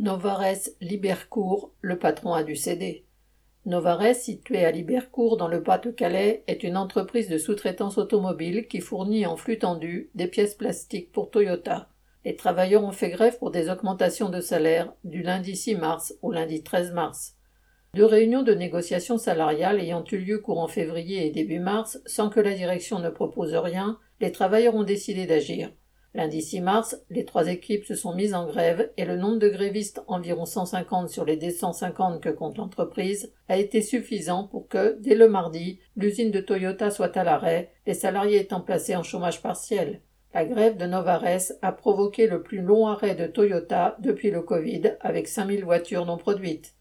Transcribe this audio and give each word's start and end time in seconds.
Novares 0.00 0.70
Libercourt, 0.80 1.74
le 1.82 1.98
patron 1.98 2.32
a 2.32 2.42
dû 2.42 2.56
céder. 2.56 3.04
Novares, 3.66 4.14
situé 4.14 4.64
à 4.64 4.70
Libercourt 4.70 5.36
dans 5.36 5.46
le 5.46 5.62
Pas-de-Calais, 5.62 6.42
est 6.46 6.62
une 6.62 6.78
entreprise 6.78 7.28
de 7.28 7.36
sous-traitance 7.36 7.98
automobile 7.98 8.66
qui 8.66 8.80
fournit 8.80 9.26
en 9.26 9.36
flux 9.36 9.58
tendu 9.58 10.08
des 10.14 10.26
pièces 10.26 10.54
plastiques 10.54 11.12
pour 11.12 11.30
Toyota. 11.30 11.90
Les 12.24 12.34
travailleurs 12.34 12.82
ont 12.82 12.92
fait 12.92 13.10
grève 13.10 13.36
pour 13.36 13.50
des 13.50 13.68
augmentations 13.68 14.30
de 14.30 14.40
salaire 14.40 14.90
du 15.04 15.20
lundi 15.20 15.54
6 15.54 15.74
mars 15.74 16.14
au 16.22 16.32
lundi 16.32 16.62
13 16.62 16.92
mars. 16.92 17.36
Deux 17.92 18.06
réunions 18.06 18.42
de 18.42 18.54
négociations 18.54 19.18
salariales 19.18 19.80
ayant 19.80 20.02
eu 20.10 20.16
lieu 20.16 20.38
courant 20.38 20.68
février 20.68 21.26
et 21.26 21.30
début 21.30 21.60
mars, 21.60 22.00
sans 22.06 22.30
que 22.30 22.40
la 22.40 22.54
direction 22.54 23.00
ne 23.00 23.10
propose 23.10 23.54
rien, 23.54 23.98
les 24.22 24.32
travailleurs 24.32 24.76
ont 24.76 24.82
décidé 24.82 25.26
d'agir. 25.26 25.70
Lundi 26.12 26.42
6 26.42 26.60
mars, 26.60 27.00
les 27.08 27.24
trois 27.24 27.46
équipes 27.46 27.84
se 27.84 27.94
sont 27.94 28.16
mises 28.16 28.34
en 28.34 28.44
grève 28.44 28.90
et 28.96 29.04
le 29.04 29.16
nombre 29.16 29.38
de 29.38 29.48
grévistes, 29.48 30.02
environ 30.08 30.44
150 30.44 31.08
sur 31.08 31.24
les 31.24 31.36
250 31.36 32.20
que 32.20 32.30
compte 32.30 32.58
l'entreprise, 32.58 33.32
a 33.48 33.56
été 33.56 33.80
suffisant 33.80 34.44
pour 34.44 34.66
que, 34.66 34.98
dès 34.98 35.14
le 35.14 35.28
mardi, 35.28 35.78
l'usine 35.94 36.32
de 36.32 36.40
Toyota 36.40 36.90
soit 36.90 37.16
à 37.16 37.22
l'arrêt, 37.22 37.72
les 37.86 37.94
salariés 37.94 38.40
étant 38.40 38.60
placés 38.60 38.96
en 38.96 39.04
chômage 39.04 39.40
partiel. 39.40 40.00
La 40.34 40.44
grève 40.44 40.76
de 40.76 40.86
Novares 40.86 41.52
a 41.62 41.70
provoqué 41.70 42.26
le 42.26 42.42
plus 42.42 42.60
long 42.60 42.88
arrêt 42.88 43.14
de 43.14 43.28
Toyota 43.28 43.96
depuis 44.00 44.32
le 44.32 44.42
Covid, 44.42 44.96
avec 45.00 45.28
5000 45.28 45.64
voitures 45.64 46.06
non 46.06 46.16
produites. 46.16 46.74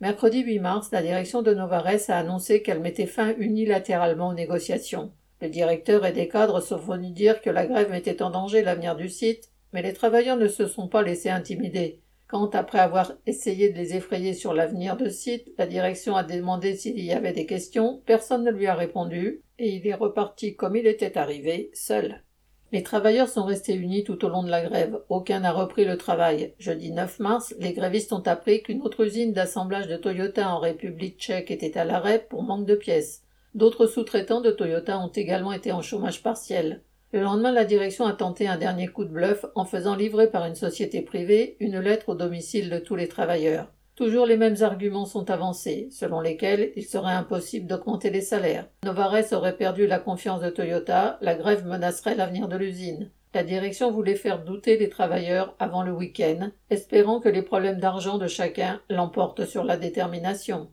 Mercredi 0.00 0.40
8 0.40 0.58
mars, 0.58 0.88
la 0.90 1.02
direction 1.02 1.42
de 1.42 1.54
Novares 1.54 2.08
a 2.08 2.18
annoncé 2.18 2.62
qu'elle 2.62 2.80
mettait 2.80 3.06
fin 3.06 3.34
unilatéralement 3.38 4.30
aux 4.30 4.34
négociations. 4.34 5.12
Le 5.42 5.48
directeur 5.48 6.06
et 6.06 6.12
des 6.12 6.28
cadres 6.28 6.60
sont 6.60 6.76
venus 6.76 7.10
dire 7.10 7.40
que 7.40 7.50
la 7.50 7.66
grève 7.66 7.90
mettait 7.90 8.22
en 8.22 8.30
danger 8.30 8.62
l'avenir 8.62 8.94
du 8.94 9.08
site, 9.08 9.50
mais 9.72 9.82
les 9.82 9.92
travailleurs 9.92 10.36
ne 10.36 10.46
se 10.46 10.68
sont 10.68 10.86
pas 10.86 11.02
laissés 11.02 11.30
intimider. 11.30 11.98
Quand, 12.28 12.54
après 12.54 12.78
avoir 12.78 13.14
essayé 13.26 13.70
de 13.70 13.76
les 13.76 13.96
effrayer 13.96 14.34
sur 14.34 14.54
l'avenir 14.54 14.96
de 14.96 15.08
site, 15.08 15.52
la 15.58 15.66
direction 15.66 16.14
a 16.14 16.22
demandé 16.22 16.76
s'il 16.76 17.00
y 17.00 17.10
avait 17.10 17.32
des 17.32 17.44
questions, 17.44 18.00
personne 18.06 18.44
ne 18.44 18.52
lui 18.52 18.68
a 18.68 18.76
répondu, 18.76 19.42
et 19.58 19.70
il 19.70 19.84
est 19.84 19.94
reparti 19.94 20.54
comme 20.54 20.76
il 20.76 20.86
était 20.86 21.18
arrivé, 21.18 21.72
seul. 21.74 22.22
Les 22.70 22.84
travailleurs 22.84 23.28
sont 23.28 23.44
restés 23.44 23.74
unis 23.74 24.04
tout 24.04 24.24
au 24.24 24.28
long 24.28 24.44
de 24.44 24.50
la 24.50 24.62
grève. 24.62 25.00
Aucun 25.08 25.40
n'a 25.40 25.50
repris 25.50 25.84
le 25.84 25.98
travail. 25.98 26.54
Jeudi 26.60 26.92
9 26.92 27.18
mars, 27.18 27.52
les 27.58 27.72
grévistes 27.72 28.12
ont 28.12 28.22
appris 28.26 28.62
qu'une 28.62 28.82
autre 28.82 29.04
usine 29.04 29.32
d'assemblage 29.32 29.88
de 29.88 29.96
Toyota 29.96 30.54
en 30.54 30.60
République 30.60 31.18
tchèque 31.18 31.50
était 31.50 31.76
à 31.76 31.84
l'arrêt 31.84 32.24
pour 32.30 32.44
manque 32.44 32.64
de 32.64 32.76
pièces. 32.76 33.24
D'autres 33.54 33.86
sous-traitants 33.86 34.40
de 34.40 34.50
Toyota 34.50 34.98
ont 34.98 35.08
également 35.08 35.52
été 35.52 35.72
en 35.72 35.82
chômage 35.82 36.22
partiel. 36.22 36.82
Le 37.12 37.20
lendemain, 37.20 37.52
la 37.52 37.66
direction 37.66 38.06
a 38.06 38.14
tenté 38.14 38.48
un 38.48 38.56
dernier 38.56 38.88
coup 38.88 39.04
de 39.04 39.10
bluff 39.10 39.44
en 39.54 39.66
faisant 39.66 39.94
livrer 39.94 40.30
par 40.30 40.46
une 40.46 40.54
société 40.54 41.02
privée 41.02 41.56
une 41.60 41.78
lettre 41.78 42.10
au 42.10 42.14
domicile 42.14 42.70
de 42.70 42.78
tous 42.78 42.96
les 42.96 43.08
travailleurs. 43.08 43.66
Toujours 43.94 44.24
les 44.24 44.38
mêmes 44.38 44.56
arguments 44.62 45.04
sont 45.04 45.30
avancés, 45.30 45.88
selon 45.90 46.20
lesquels 46.20 46.72
il 46.76 46.84
serait 46.84 47.12
impossible 47.12 47.66
d'augmenter 47.66 48.08
les 48.08 48.22
salaires. 48.22 48.66
Novares 48.84 49.32
aurait 49.32 49.58
perdu 49.58 49.86
la 49.86 49.98
confiance 49.98 50.40
de 50.40 50.48
Toyota, 50.48 51.18
la 51.20 51.34
grève 51.34 51.66
menacerait 51.66 52.14
l'avenir 52.14 52.48
de 52.48 52.56
l'usine. 52.56 53.10
La 53.34 53.44
direction 53.44 53.90
voulait 53.90 54.14
faire 54.14 54.44
douter 54.44 54.78
les 54.78 54.88
travailleurs 54.88 55.54
avant 55.58 55.82
le 55.82 55.92
week-end, 55.92 56.50
espérant 56.70 57.20
que 57.20 57.28
les 57.28 57.42
problèmes 57.42 57.80
d'argent 57.80 58.16
de 58.16 58.26
chacun 58.26 58.80
l'emportent 58.88 59.44
sur 59.44 59.64
la 59.64 59.76
détermination. 59.76 60.70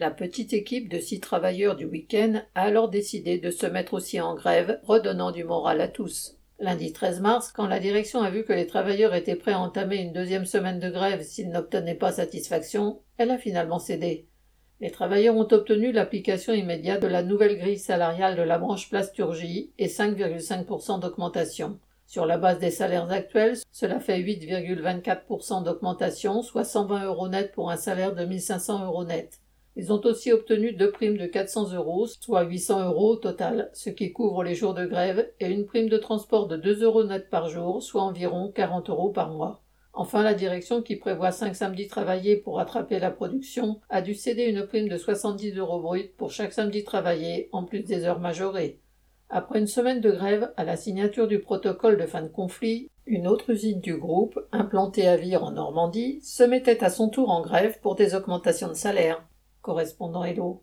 La 0.00 0.12
petite 0.12 0.52
équipe 0.52 0.88
de 0.88 1.00
six 1.00 1.18
travailleurs 1.18 1.74
du 1.74 1.84
week-end 1.84 2.42
a 2.54 2.62
alors 2.62 2.88
décidé 2.88 3.38
de 3.38 3.50
se 3.50 3.66
mettre 3.66 3.94
aussi 3.94 4.20
en 4.20 4.36
grève, 4.36 4.78
redonnant 4.84 5.32
du 5.32 5.42
moral 5.42 5.80
à 5.80 5.88
tous. 5.88 6.36
Lundi 6.60 6.92
13 6.92 7.20
mars, 7.20 7.50
quand 7.50 7.66
la 7.66 7.80
direction 7.80 8.22
a 8.22 8.30
vu 8.30 8.44
que 8.44 8.52
les 8.52 8.68
travailleurs 8.68 9.12
étaient 9.16 9.34
prêts 9.34 9.54
à 9.54 9.58
entamer 9.58 9.96
une 9.96 10.12
deuxième 10.12 10.46
semaine 10.46 10.78
de 10.78 10.88
grève 10.88 11.22
s'ils 11.22 11.50
n'obtenaient 11.50 11.96
pas 11.96 12.12
satisfaction, 12.12 13.00
elle 13.16 13.32
a 13.32 13.38
finalement 13.38 13.80
cédé. 13.80 14.28
Les 14.80 14.92
travailleurs 14.92 15.34
ont 15.34 15.48
obtenu 15.50 15.90
l'application 15.90 16.52
immédiate 16.52 17.02
de 17.02 17.08
la 17.08 17.24
nouvelle 17.24 17.58
grille 17.58 17.78
salariale 17.78 18.36
de 18.36 18.42
la 18.42 18.58
branche 18.58 18.88
plasturgie 18.90 19.72
et 19.78 19.88
5,5% 19.88 21.00
d'augmentation. 21.00 21.80
Sur 22.06 22.24
la 22.24 22.38
base 22.38 22.60
des 22.60 22.70
salaires 22.70 23.10
actuels, 23.10 23.58
cela 23.72 23.98
fait 23.98 24.20
8,24% 24.20 25.64
d'augmentation, 25.64 26.42
soit 26.42 26.62
120 26.62 27.06
euros 27.06 27.28
net 27.28 27.50
pour 27.50 27.72
un 27.72 27.76
salaire 27.76 28.14
de 28.14 28.24
1500 28.24 28.84
euros 28.84 29.04
net. 29.04 29.40
Ils 29.80 29.92
ont 29.92 30.04
aussi 30.06 30.32
obtenu 30.32 30.72
deux 30.72 30.90
primes 30.90 31.16
de 31.16 31.26
400 31.26 31.72
euros, 31.74 32.08
soit 32.08 32.42
800 32.42 32.86
euros 32.86 33.12
au 33.12 33.16
total, 33.16 33.70
ce 33.74 33.90
qui 33.90 34.12
couvre 34.12 34.42
les 34.42 34.56
jours 34.56 34.74
de 34.74 34.84
grève, 34.84 35.30
et 35.38 35.46
une 35.46 35.66
prime 35.66 35.88
de 35.88 35.98
transport 35.98 36.48
de 36.48 36.56
2 36.56 36.82
euros 36.82 37.04
net 37.04 37.30
par 37.30 37.48
jour, 37.48 37.80
soit 37.80 38.02
environ 38.02 38.50
40 38.50 38.90
euros 38.90 39.10
par 39.10 39.30
mois. 39.30 39.62
Enfin, 39.92 40.24
la 40.24 40.34
direction, 40.34 40.82
qui 40.82 40.96
prévoit 40.96 41.30
5 41.30 41.54
samedis 41.54 41.86
travaillés 41.86 42.34
pour 42.34 42.56
rattraper 42.56 42.98
la 42.98 43.12
production, 43.12 43.78
a 43.88 44.02
dû 44.02 44.14
céder 44.14 44.46
une 44.46 44.66
prime 44.66 44.88
de 44.88 44.96
70 44.96 45.56
euros 45.56 45.80
brut 45.80 46.12
pour 46.16 46.32
chaque 46.32 46.52
samedi 46.52 46.82
travaillé, 46.82 47.48
en 47.52 47.62
plus 47.62 47.84
des 47.84 48.04
heures 48.04 48.18
majorées. 48.18 48.80
Après 49.30 49.60
une 49.60 49.68
semaine 49.68 50.00
de 50.00 50.10
grève, 50.10 50.52
à 50.56 50.64
la 50.64 50.76
signature 50.76 51.28
du 51.28 51.38
protocole 51.38 51.98
de 51.98 52.06
fin 52.06 52.22
de 52.22 52.26
conflit, 52.26 52.90
une 53.06 53.28
autre 53.28 53.50
usine 53.50 53.80
du 53.80 53.96
groupe, 53.96 54.40
implantée 54.50 55.06
à 55.06 55.16
Vire 55.16 55.44
en 55.44 55.52
Normandie, 55.52 56.20
se 56.22 56.42
mettait 56.42 56.82
à 56.82 56.90
son 56.90 57.08
tour 57.08 57.30
en 57.30 57.42
grève 57.42 57.78
pour 57.80 57.94
des 57.94 58.16
augmentations 58.16 58.68
de 58.68 58.74
salaire 58.74 59.22
correspondant 59.62 60.26
Hello 60.26 60.56